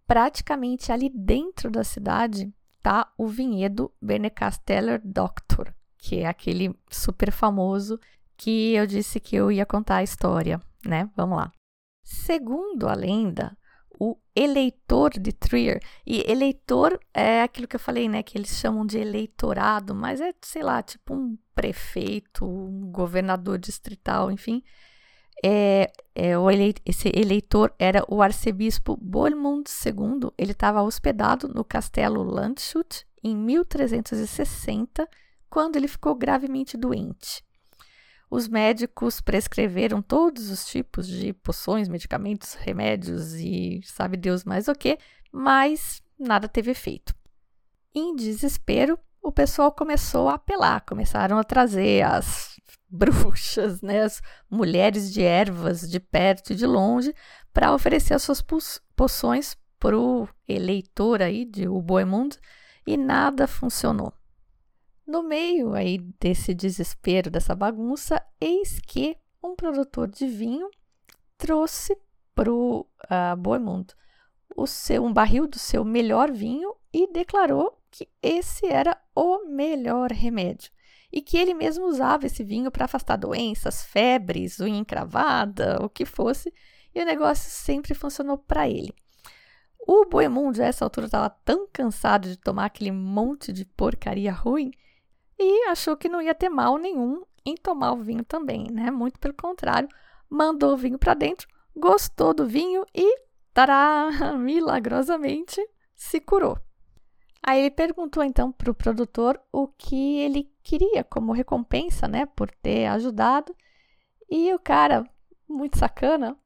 [0.06, 2.50] Praticamente ali dentro da cidade
[2.82, 8.00] tá o vinhedo Bernecasteller Doctor, que é aquele super famoso
[8.34, 11.10] que eu disse que eu ia contar a história, né?
[11.14, 11.52] Vamos lá.
[12.02, 13.54] Segundo a lenda,
[13.98, 15.80] o eleitor de Trier.
[16.06, 18.22] E eleitor é aquilo que eu falei, né?
[18.22, 24.30] Que eles chamam de eleitorado, mas é, sei lá, tipo um prefeito, um governador distrital,
[24.30, 24.62] enfim.
[25.44, 30.30] É, é, o ele, esse eleitor era o arcebispo Bohemund II.
[30.38, 35.08] Ele estava hospedado no castelo Landshut em 1360,
[35.50, 37.44] quando ele ficou gravemente doente.
[38.30, 44.74] Os médicos prescreveram todos os tipos de poções, medicamentos, remédios e sabe Deus mais o
[44.74, 44.98] que,
[45.32, 47.14] mas nada teve efeito.
[47.94, 52.56] Em desespero, o pessoal começou a apelar, começaram a trazer as
[52.88, 54.20] bruxas, né, as
[54.50, 57.14] mulheres de ervas de perto e de longe,
[57.52, 58.44] para oferecer as suas
[58.94, 62.38] poções para o eleitor aí de Boemund
[62.86, 64.12] e nada funcionou.
[65.06, 70.68] No meio aí desse desespero, dessa bagunça, eis que um produtor de vinho
[71.38, 71.96] trouxe
[72.34, 73.94] para o uh, Boemundo
[74.56, 80.10] o seu, um barril do seu melhor vinho e declarou que esse era o melhor
[80.10, 80.72] remédio
[81.12, 86.04] e que ele mesmo usava esse vinho para afastar doenças, febres, unha encravada, o que
[86.04, 86.52] fosse,
[86.94, 88.92] e o negócio sempre funcionou para ele.
[89.86, 94.72] O Boemundo, a essa altura, estava tão cansado de tomar aquele monte de porcaria ruim
[95.38, 98.90] e achou que não ia ter mal nenhum em tomar o vinho também, né?
[98.90, 99.88] Muito pelo contrário,
[100.28, 103.20] mandou o vinho para dentro, gostou do vinho e,
[103.52, 105.60] tará, milagrosamente
[105.94, 106.58] se curou.
[107.42, 112.50] Aí ele perguntou então para o produtor o que ele queria como recompensa, né, por
[112.50, 113.54] ter ajudado.
[114.28, 115.08] E o cara,
[115.48, 116.36] muito sacana,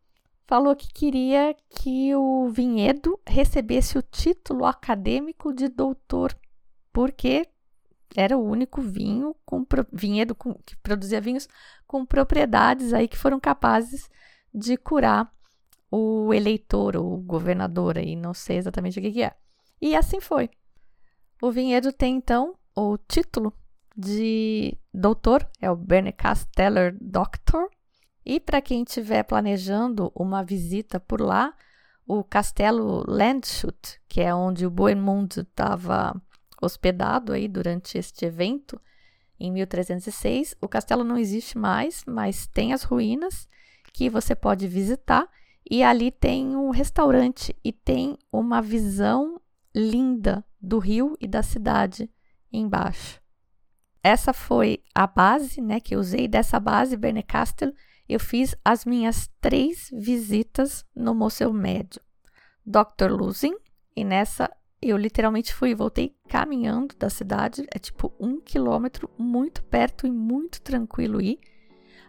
[0.47, 6.37] falou que queria que o vinhedo recebesse o título acadêmico de doutor,
[6.93, 7.47] porque
[8.17, 11.49] era o único vinho com vinhedo com, que produzia vinhos
[11.87, 14.09] com propriedades aí que foram capazes
[14.53, 15.33] de curar
[15.91, 19.35] o eleitor ou o governador aí, não sei exatamente o que, que é.
[19.81, 20.51] E assim foi.
[21.43, 23.53] O vinhedo tem então o título
[23.97, 27.69] de doutor, é o Bernie Casteller Doctor.
[28.25, 31.55] E para quem estiver planejando uma visita por lá,
[32.07, 36.21] o castelo Landshut, que é onde o Bohemund estava
[36.61, 38.81] hospedado aí durante este evento,
[39.39, 40.55] em 1306.
[40.61, 43.49] O castelo não existe mais, mas tem as ruínas
[43.93, 45.27] que você pode visitar.
[45.69, 49.41] E ali tem um restaurante e tem uma visão
[49.75, 52.11] linda do rio e da cidade
[52.53, 53.21] embaixo.
[54.03, 57.73] Essa foi a base, né, que eu usei dessa base Bernecastel.
[58.09, 62.01] Eu fiz as minhas três visitas no Museu Médio.
[62.67, 63.11] Dr.
[63.11, 63.55] Luzin,
[63.95, 64.51] e nessa
[64.83, 70.11] eu literalmente fui e voltei caminhando da cidade, é tipo um quilômetro, muito perto e
[70.11, 71.39] muito tranquilo ir.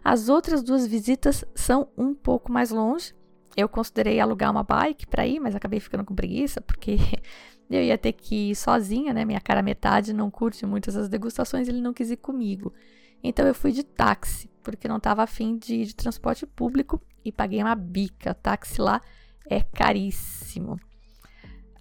[0.02, 3.14] As outras duas visitas são um pouco mais longe.
[3.56, 6.96] Eu considerei alugar uma bike para ir, mas acabei ficando com preguiça, porque
[7.70, 9.24] eu ia ter que ir sozinha, né?
[9.24, 12.72] Minha cara metade não curte muito essas degustações, ele não quis ir comigo.
[13.22, 17.30] Então eu fui de táxi, porque não estava afim de ir de transporte público e
[17.30, 18.34] paguei uma bica.
[18.34, 19.00] Táxi lá
[19.46, 20.80] é caríssimo.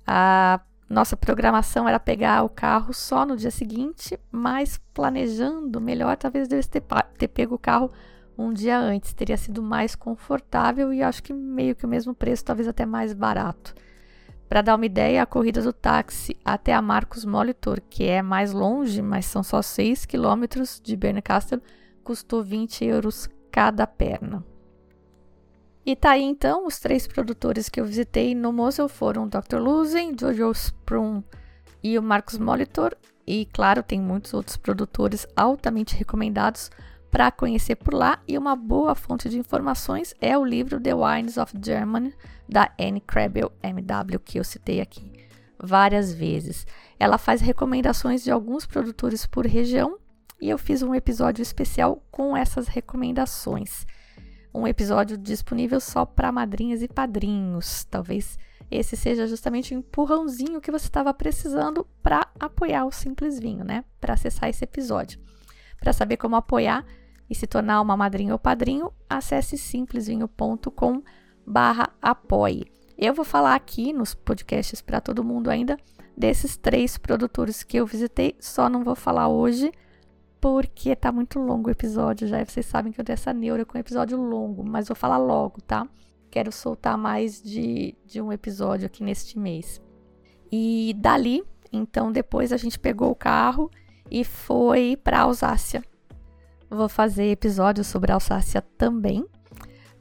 [0.06, 0.62] A
[0.92, 6.62] nossa programação era pegar o carro só no dia seguinte, mas planejando melhor, talvez eu
[6.64, 6.84] ter,
[7.18, 7.90] ter pego o carro
[8.38, 9.14] um dia antes.
[9.14, 13.14] Teria sido mais confortável e acho que meio que o mesmo preço, talvez até mais
[13.14, 13.74] barato.
[14.50, 18.52] Para dar uma ideia, a corrida do táxi até a Marcos Molitor, que é mais
[18.52, 21.62] longe, mas são só 6 quilômetros de Bernkastel,
[22.04, 24.51] custou 20 euros cada perna.
[25.86, 29.58] E tá aí então, os três produtores que eu visitei no Mosel foram o Dr.
[29.58, 31.24] Luzen, Jojo Sprung
[31.84, 32.96] e o Marcos Molitor.
[33.26, 36.70] E claro, tem muitos outros produtores altamente recomendados
[37.10, 41.38] para conhecer por lá e uma boa fonte de informações é o livro The Wines
[41.38, 42.14] of Germany
[42.48, 45.12] da Anne Krebel MW que eu citei aqui
[45.62, 46.66] várias vezes.
[47.00, 49.98] Ela faz recomendações de alguns produtores por região
[50.40, 53.86] e eu fiz um episódio especial com essas recomendações.
[54.54, 57.86] Um episódio disponível só para madrinhas e padrinhos.
[57.86, 58.38] Talvez
[58.70, 63.84] esse seja justamente o empurrãozinho que você estava precisando para apoiar o Simples Vinho, né?
[64.00, 65.20] Para acessar esse episódio.
[65.80, 66.86] Para saber como apoiar,
[67.32, 71.02] e se tornar uma madrinha ou padrinho, acesse simplesvinho.com
[71.48, 72.66] barra apoie.
[72.98, 75.78] Eu vou falar aqui nos podcasts para todo mundo ainda
[76.16, 79.72] desses três produtores que eu visitei, só não vou falar hoje
[80.42, 82.44] porque tá muito longo o episódio já.
[82.44, 85.88] Vocês sabem que eu tenho essa neura com episódio longo, mas vou falar logo, tá?
[86.32, 89.80] Quero soltar mais de, de um episódio aqui neste mês.
[90.52, 93.70] E dali, então, depois a gente pegou o carro
[94.10, 95.84] e foi para Alsácia.
[96.70, 99.26] Vou fazer episódios sobre Alsácia também.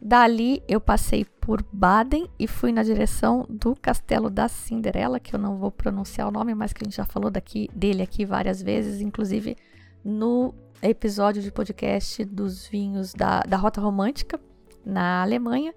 [0.01, 5.38] Dali eu passei por Baden e fui na direção do Castelo da Cinderela, que eu
[5.38, 8.62] não vou pronunciar o nome, mas que a gente já falou daqui, dele aqui várias
[8.62, 9.59] vezes, inclusive
[10.05, 14.40] no episódio de podcast dos vinhos da, da Rota Romântica
[14.84, 15.74] na Alemanha.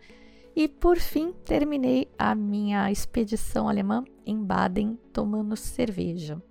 [0.55, 6.41] E por fim, terminei a minha expedição alemã em Baden tomando cerveja.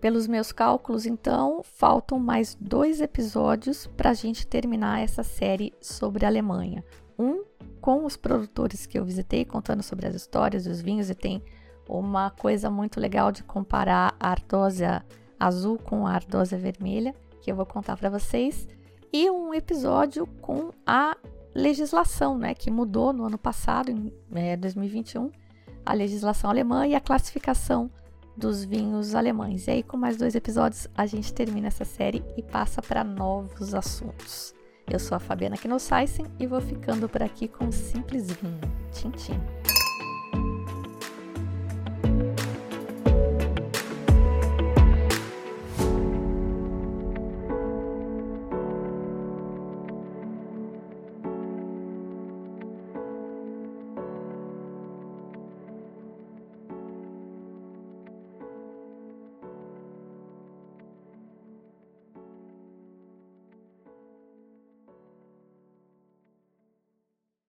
[0.00, 6.24] Pelos meus cálculos, então, faltam mais dois episódios para a gente terminar essa série sobre
[6.24, 6.84] a Alemanha.
[7.18, 7.44] Um
[7.80, 11.42] com os produtores que eu visitei, contando sobre as histórias dos vinhos, e tem
[11.88, 15.04] uma coisa muito legal de comparar a ardósia
[15.38, 18.68] azul com ardósia vermelha, que eu vou contar para vocês,
[19.12, 21.16] e um episódio com a
[21.54, 25.30] legislação, né, que mudou no ano passado, em é, 2021,
[25.84, 27.90] a legislação alemã e a classificação
[28.36, 29.66] dos vinhos alemães.
[29.66, 33.74] E aí, com mais dois episódios, a gente termina essa série e passa para novos
[33.74, 34.54] assuntos.
[34.90, 38.60] Eu sou a Fabiana Knossaisen e vou ficando por aqui com um simples vinho.
[38.92, 39.77] Tchim, tchim.